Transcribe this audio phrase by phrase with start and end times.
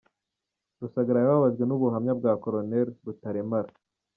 [0.81, 2.55] Rusagara yababajwe n’ubuhamya bwa Col
[3.05, 3.71] Rutaremara